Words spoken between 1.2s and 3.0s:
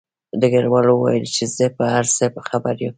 چې زه په هر څه خبر یم